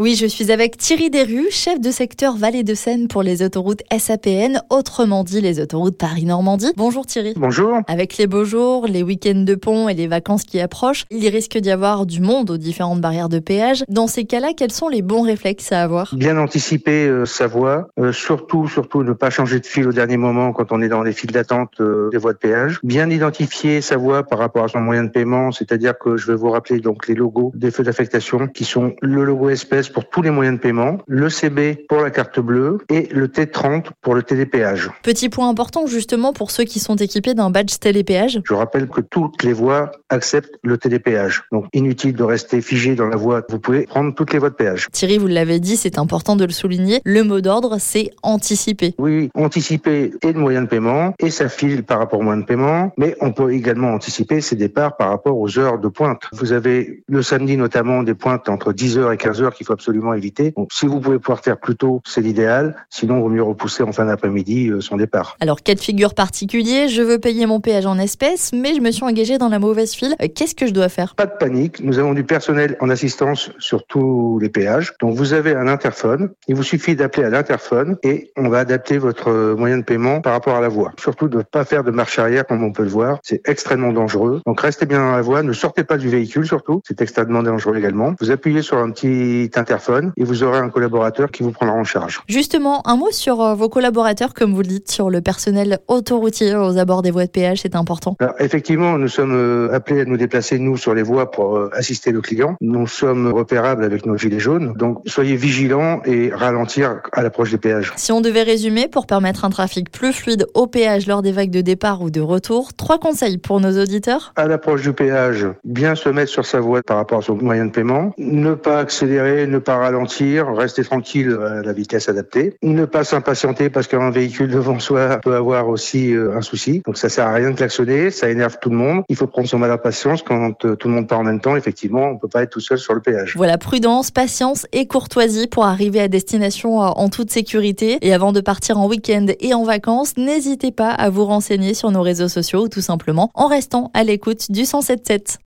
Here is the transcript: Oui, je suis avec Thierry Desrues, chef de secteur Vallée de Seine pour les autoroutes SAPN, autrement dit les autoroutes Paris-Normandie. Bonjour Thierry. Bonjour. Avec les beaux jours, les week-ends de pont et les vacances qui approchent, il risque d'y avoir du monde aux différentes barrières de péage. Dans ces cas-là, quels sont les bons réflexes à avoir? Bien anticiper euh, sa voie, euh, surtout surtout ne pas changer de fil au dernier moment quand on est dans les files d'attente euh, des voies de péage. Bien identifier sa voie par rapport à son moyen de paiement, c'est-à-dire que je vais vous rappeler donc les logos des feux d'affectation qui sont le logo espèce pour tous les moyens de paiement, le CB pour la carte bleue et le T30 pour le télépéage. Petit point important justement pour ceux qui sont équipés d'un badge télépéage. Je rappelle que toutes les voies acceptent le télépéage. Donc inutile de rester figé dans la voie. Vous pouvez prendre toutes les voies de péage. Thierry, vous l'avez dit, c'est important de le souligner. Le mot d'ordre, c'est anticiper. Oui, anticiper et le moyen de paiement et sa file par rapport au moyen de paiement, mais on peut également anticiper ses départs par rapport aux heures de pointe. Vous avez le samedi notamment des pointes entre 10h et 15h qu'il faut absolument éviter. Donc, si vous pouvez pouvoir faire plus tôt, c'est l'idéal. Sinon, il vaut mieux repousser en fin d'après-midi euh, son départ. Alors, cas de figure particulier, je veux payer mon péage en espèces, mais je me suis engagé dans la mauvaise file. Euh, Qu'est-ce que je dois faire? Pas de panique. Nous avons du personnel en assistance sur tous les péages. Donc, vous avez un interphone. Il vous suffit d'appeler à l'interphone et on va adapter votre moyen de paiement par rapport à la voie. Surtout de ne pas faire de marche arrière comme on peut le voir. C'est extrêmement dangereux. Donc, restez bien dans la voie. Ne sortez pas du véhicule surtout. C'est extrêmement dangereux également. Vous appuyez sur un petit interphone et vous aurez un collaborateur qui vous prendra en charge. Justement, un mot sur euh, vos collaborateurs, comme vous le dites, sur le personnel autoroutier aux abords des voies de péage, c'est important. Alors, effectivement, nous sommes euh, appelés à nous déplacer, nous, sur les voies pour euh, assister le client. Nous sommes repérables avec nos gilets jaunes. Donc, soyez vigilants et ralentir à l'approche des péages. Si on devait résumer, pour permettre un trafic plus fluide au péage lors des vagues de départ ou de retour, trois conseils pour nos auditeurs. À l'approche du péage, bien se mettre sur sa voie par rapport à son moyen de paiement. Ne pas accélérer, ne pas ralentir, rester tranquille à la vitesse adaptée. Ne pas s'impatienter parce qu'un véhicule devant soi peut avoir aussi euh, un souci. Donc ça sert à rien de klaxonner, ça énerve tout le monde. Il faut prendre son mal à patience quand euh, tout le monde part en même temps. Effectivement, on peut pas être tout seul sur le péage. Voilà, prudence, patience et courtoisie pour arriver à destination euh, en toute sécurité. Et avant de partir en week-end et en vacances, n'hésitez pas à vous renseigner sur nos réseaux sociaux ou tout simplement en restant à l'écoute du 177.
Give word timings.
Oui, 0.00 0.14
je 0.14 0.24
suis 0.24 0.50
avec 0.50 0.78
Thierry 0.78 1.10
Desrues, 1.10 1.50
chef 1.50 1.78
de 1.78 1.90
secteur 1.90 2.34
Vallée 2.34 2.62
de 2.62 2.72
Seine 2.72 3.06
pour 3.06 3.22
les 3.22 3.42
autoroutes 3.42 3.82
SAPN, 3.94 4.62
autrement 4.70 5.24
dit 5.24 5.42
les 5.42 5.60
autoroutes 5.60 5.98
Paris-Normandie. 5.98 6.72
Bonjour 6.78 7.04
Thierry. 7.04 7.34
Bonjour. 7.36 7.80
Avec 7.86 8.16
les 8.16 8.26
beaux 8.26 8.46
jours, 8.46 8.86
les 8.86 9.02
week-ends 9.02 9.42
de 9.44 9.54
pont 9.54 9.90
et 9.90 9.94
les 9.94 10.06
vacances 10.06 10.44
qui 10.44 10.58
approchent, 10.58 11.04
il 11.10 11.28
risque 11.28 11.58
d'y 11.58 11.70
avoir 11.70 12.06
du 12.06 12.22
monde 12.22 12.50
aux 12.50 12.56
différentes 12.56 13.02
barrières 13.02 13.28
de 13.28 13.40
péage. 13.40 13.84
Dans 13.88 14.06
ces 14.06 14.24
cas-là, 14.24 14.54
quels 14.56 14.72
sont 14.72 14.88
les 14.88 15.02
bons 15.02 15.20
réflexes 15.20 15.70
à 15.70 15.82
avoir? 15.82 16.14
Bien 16.16 16.38
anticiper 16.38 17.06
euh, 17.06 17.26
sa 17.26 17.46
voie, 17.46 17.90
euh, 17.98 18.10
surtout 18.10 18.68
surtout 18.68 19.02
ne 19.02 19.12
pas 19.12 19.28
changer 19.28 19.60
de 19.60 19.66
fil 19.66 19.86
au 19.86 19.92
dernier 19.92 20.16
moment 20.16 20.54
quand 20.54 20.72
on 20.72 20.80
est 20.80 20.88
dans 20.88 21.02
les 21.02 21.12
files 21.12 21.32
d'attente 21.32 21.74
euh, 21.80 22.08
des 22.08 22.16
voies 22.16 22.32
de 22.32 22.38
péage. 22.38 22.80
Bien 22.82 23.10
identifier 23.10 23.82
sa 23.82 23.98
voie 23.98 24.22
par 24.22 24.38
rapport 24.38 24.64
à 24.64 24.68
son 24.68 24.80
moyen 24.80 25.04
de 25.04 25.10
paiement, 25.10 25.52
c'est-à-dire 25.52 25.98
que 25.98 26.16
je 26.16 26.26
vais 26.26 26.36
vous 26.36 26.48
rappeler 26.48 26.80
donc 26.80 27.06
les 27.06 27.14
logos 27.14 27.52
des 27.54 27.70
feux 27.70 27.84
d'affectation 27.84 28.48
qui 28.48 28.64
sont 28.64 28.94
le 29.02 29.24
logo 29.24 29.50
espèce 29.50 29.89
pour 29.92 30.08
tous 30.08 30.22
les 30.22 30.30
moyens 30.30 30.56
de 30.56 30.62
paiement, 30.62 30.98
le 31.06 31.28
CB 31.28 31.86
pour 31.88 32.00
la 32.00 32.10
carte 32.10 32.40
bleue 32.40 32.78
et 32.88 33.08
le 33.12 33.28
T30 33.28 33.86
pour 34.00 34.14
le 34.14 34.22
télépéage. 34.22 34.90
Petit 35.02 35.28
point 35.28 35.48
important 35.48 35.86
justement 35.86 36.32
pour 36.32 36.50
ceux 36.50 36.64
qui 36.64 36.80
sont 36.80 36.96
équipés 36.96 37.34
d'un 37.34 37.50
badge 37.50 37.78
télépéage. 37.78 38.40
Je 38.44 38.54
rappelle 38.54 38.88
que 38.88 39.00
toutes 39.00 39.42
les 39.42 39.52
voies 39.52 39.90
acceptent 40.08 40.58
le 40.62 40.78
télépéage. 40.78 41.44
Donc 41.52 41.66
inutile 41.72 42.14
de 42.14 42.22
rester 42.22 42.60
figé 42.60 42.94
dans 42.94 43.08
la 43.08 43.16
voie. 43.16 43.42
Vous 43.48 43.58
pouvez 43.58 43.86
prendre 43.86 44.14
toutes 44.14 44.32
les 44.32 44.38
voies 44.38 44.50
de 44.50 44.54
péage. 44.54 44.88
Thierry, 44.92 45.18
vous 45.18 45.26
l'avez 45.26 45.60
dit, 45.60 45.76
c'est 45.76 45.98
important 45.98 46.36
de 46.36 46.44
le 46.44 46.52
souligner. 46.52 47.00
Le 47.04 47.22
mot 47.22 47.40
d'ordre, 47.40 47.76
c'est 47.78 48.10
anticiper. 48.22 48.94
Oui, 48.98 49.30
anticiper 49.34 50.12
et 50.22 50.32
le 50.32 50.38
moyen 50.38 50.62
de 50.62 50.66
paiement 50.66 51.14
et 51.18 51.30
sa 51.30 51.48
file 51.48 51.84
par 51.84 51.98
rapport 51.98 52.20
au 52.20 52.22
moyen 52.22 52.40
de 52.40 52.46
paiement, 52.46 52.92
mais 52.96 53.16
on 53.20 53.32
peut 53.32 53.52
également 53.52 53.92
anticiper 53.92 54.40
ses 54.40 54.56
départs 54.56 54.96
par 54.96 55.10
rapport 55.10 55.38
aux 55.38 55.58
heures 55.58 55.78
de 55.78 55.88
pointe. 55.88 56.22
Vous 56.32 56.52
avez 56.52 57.02
le 57.08 57.22
samedi 57.22 57.56
notamment 57.56 58.02
des 58.02 58.14
pointes 58.14 58.48
entre 58.48 58.72
10h 58.72 59.12
et 59.12 59.16
15h 59.16 59.52
qu'il 59.52 59.66
faut 59.66 59.76
absolument 59.80 60.12
éviter. 60.12 60.52
Donc, 60.56 60.68
si 60.72 60.86
vous 60.86 61.00
pouvez 61.00 61.18
pouvoir 61.18 61.40
faire 61.40 61.58
plus 61.58 61.74
tôt, 61.74 62.02
c'est 62.06 62.20
l'idéal. 62.20 62.76
Sinon, 62.90 63.16
il 63.16 63.22
vaut 63.22 63.28
mieux 63.30 63.42
repousser 63.42 63.82
en 63.82 63.92
fin 63.92 64.04
d'après-midi 64.04 64.68
euh, 64.68 64.80
son 64.82 64.96
départ. 64.96 65.36
Alors, 65.40 65.62
cas 65.62 65.74
de 65.74 65.80
figure 65.80 66.14
particulier, 66.14 66.88
je 66.88 67.00
veux 67.00 67.18
payer 67.18 67.46
mon 67.46 67.60
péage 67.60 67.86
en 67.86 67.98
espèces, 67.98 68.52
mais 68.52 68.74
je 68.74 68.80
me 68.80 68.90
suis 68.90 69.04
engagé 69.04 69.38
dans 69.38 69.48
la 69.48 69.58
mauvaise 69.58 69.94
file. 69.94 70.14
Euh, 70.20 70.28
Qu'est-ce 70.34 70.54
que 70.54 70.66
je 70.66 70.72
dois 70.72 70.90
faire? 70.90 71.14
Pas 71.14 71.24
de 71.24 71.36
panique. 71.38 71.82
Nous 71.82 71.98
avons 71.98 72.12
du 72.12 72.24
personnel 72.24 72.76
en 72.80 72.90
assistance 72.90 73.50
sur 73.58 73.86
tous 73.86 74.38
les 74.38 74.50
péages. 74.50 74.92
Donc, 75.00 75.16
vous 75.16 75.32
avez 75.32 75.54
un 75.54 75.66
interphone. 75.66 76.30
Il 76.46 76.56
vous 76.56 76.62
suffit 76.62 76.94
d'appeler 76.94 77.26
à 77.26 77.30
l'interphone 77.30 77.96
et 78.02 78.30
on 78.36 78.48
va 78.50 78.58
adapter 78.58 78.98
votre 78.98 79.54
moyen 79.56 79.78
de 79.78 79.84
paiement 79.84 80.20
par 80.20 80.34
rapport 80.34 80.56
à 80.56 80.60
la 80.60 80.68
voie. 80.68 80.92
Surtout 81.00 81.28
de 81.28 81.38
ne 81.38 81.42
pas 81.42 81.64
faire 81.64 81.84
de 81.84 81.90
marche 81.90 82.18
arrière 82.18 82.46
comme 82.46 82.62
on 82.62 82.72
peut 82.72 82.84
le 82.84 82.90
voir. 82.90 83.18
C'est 83.22 83.40
extrêmement 83.48 83.92
dangereux. 83.92 84.42
Donc, 84.44 84.60
restez 84.60 84.84
bien 84.84 84.98
dans 84.98 85.12
la 85.12 85.22
voie. 85.22 85.42
Ne 85.42 85.54
sortez 85.54 85.84
pas 85.84 85.96
du 85.96 86.10
véhicule 86.10 86.46
surtout. 86.46 86.82
C'est 86.86 87.00
extrêmement 87.00 87.42
dangereux 87.42 87.76
également. 87.76 88.14
Vous 88.20 88.30
appuyez 88.30 88.62
sur 88.62 88.76
un 88.78 88.90
petit 88.90 89.50
interphone 89.60 90.12
et 90.16 90.24
vous 90.24 90.42
aurez 90.42 90.58
un 90.58 90.68
collaborateur 90.68 91.30
qui 91.30 91.42
vous 91.42 91.52
prendra 91.52 91.76
en 91.76 91.84
charge. 91.84 92.20
Justement, 92.28 92.86
un 92.88 92.96
mot 92.96 93.10
sur 93.12 93.40
euh, 93.40 93.54
vos 93.54 93.68
collaborateurs, 93.68 94.34
comme 94.34 94.54
vous 94.54 94.62
le 94.62 94.68
dites, 94.68 94.90
sur 94.90 95.10
le 95.10 95.20
personnel 95.20 95.78
autoroutier 95.88 96.56
aux 96.56 96.78
abords 96.78 97.02
des 97.02 97.10
voies 97.10 97.26
de 97.26 97.30
péage, 97.30 97.60
c'est 97.62 97.76
important. 97.76 98.16
Alors, 98.18 98.34
effectivement, 98.38 98.98
nous 98.98 99.08
sommes 99.08 99.34
euh, 99.34 99.72
appelés 99.72 100.00
à 100.00 100.04
nous 100.04 100.16
déplacer, 100.16 100.58
nous, 100.58 100.76
sur 100.76 100.94
les 100.94 101.02
voies 101.02 101.30
pour 101.30 101.56
euh, 101.56 101.70
assister 101.74 102.10
le 102.10 102.20
client. 102.20 102.56
Nous 102.60 102.86
sommes 102.86 103.32
repérables 103.32 103.84
avec 103.84 104.06
nos 104.06 104.16
gilets 104.16 104.40
jaunes. 104.40 104.74
Donc, 104.76 105.02
soyez 105.06 105.36
vigilants 105.36 106.00
et 106.04 106.30
ralentir 106.32 107.00
à 107.12 107.22
l'approche 107.22 107.50
des 107.50 107.58
péages. 107.58 107.92
Si 107.96 108.12
on 108.12 108.20
devait 108.20 108.42
résumer, 108.42 108.88
pour 108.88 109.06
permettre 109.06 109.44
un 109.44 109.50
trafic 109.50 109.90
plus 109.90 110.12
fluide 110.12 110.46
au 110.54 110.66
péage 110.66 111.06
lors 111.06 111.22
des 111.22 111.32
vagues 111.32 111.50
de 111.50 111.60
départ 111.60 112.02
ou 112.02 112.10
de 112.10 112.20
retour, 112.20 112.72
trois 112.74 112.98
conseils 112.98 113.38
pour 113.38 113.60
nos 113.60 113.80
auditeurs. 113.80 114.32
À 114.36 114.46
l'approche 114.46 114.82
du 114.82 114.92
péage, 114.92 115.46
bien 115.64 115.94
se 115.94 116.08
mettre 116.08 116.30
sur 116.30 116.46
sa 116.46 116.60
voie 116.60 116.82
par 116.82 116.96
rapport 116.96 117.18
à 117.18 117.22
son 117.22 117.36
moyen 117.36 117.66
de 117.66 117.70
paiement. 117.70 118.12
Ne 118.18 118.54
pas 118.54 118.78
accélérer, 118.78 119.46
ne 119.50 119.58
pas 119.58 119.76
ralentir, 119.76 120.46
rester 120.54 120.84
tranquille 120.84 121.36
à 121.40 121.62
la 121.62 121.72
vitesse 121.72 122.08
adaptée. 122.08 122.56
Ne 122.62 122.84
pas 122.84 123.04
s'impatienter 123.04 123.70
parce 123.70 123.86
qu'un 123.86 124.10
véhicule 124.10 124.48
devant 124.48 124.78
soi 124.78 125.18
peut 125.22 125.34
avoir 125.34 125.68
aussi 125.68 126.14
euh, 126.14 126.36
un 126.36 126.40
souci. 126.40 126.82
Donc 126.86 126.96
ça 126.96 127.08
sert 127.08 127.26
à 127.26 127.34
rien 127.34 127.50
de 127.50 127.56
klaxonner, 127.56 128.10
ça 128.10 128.30
énerve 128.30 128.58
tout 128.60 128.70
le 128.70 128.76
monde. 128.76 129.02
Il 129.08 129.16
faut 129.16 129.26
prendre 129.26 129.48
son 129.48 129.58
mal 129.58 129.70
à 129.70 129.78
patience 129.78 130.22
quand 130.22 130.64
euh, 130.64 130.76
tout 130.76 130.88
le 130.88 130.94
monde 130.94 131.08
part 131.08 131.20
en 131.20 131.24
même 131.24 131.40
temps. 131.40 131.56
Effectivement, 131.56 132.08
on 132.08 132.18
peut 132.18 132.28
pas 132.28 132.42
être 132.42 132.50
tout 132.50 132.60
seul 132.60 132.78
sur 132.78 132.94
le 132.94 133.00
péage. 133.00 133.34
Voilà, 133.36 133.58
prudence, 133.58 134.10
patience 134.10 134.66
et 134.72 134.86
courtoisie 134.86 135.46
pour 135.46 135.64
arriver 135.64 136.00
à 136.00 136.08
destination 136.08 136.82
euh, 136.82 136.86
en 136.86 137.08
toute 137.08 137.30
sécurité. 137.30 137.98
Et 138.02 138.14
avant 138.14 138.32
de 138.32 138.40
partir 138.40 138.78
en 138.78 138.88
week-end 138.88 139.26
et 139.40 139.54
en 139.54 139.64
vacances, 139.64 140.16
n'hésitez 140.16 140.72
pas 140.72 140.90
à 140.90 141.10
vous 141.10 141.24
renseigner 141.24 141.74
sur 141.74 141.90
nos 141.90 142.02
réseaux 142.02 142.28
sociaux 142.28 142.64
ou 142.64 142.68
tout 142.68 142.80
simplement 142.80 143.30
en 143.34 143.46
restant 143.46 143.90
à 143.94 144.04
l'écoute 144.04 144.50
du 144.50 144.64
177. 144.64 145.38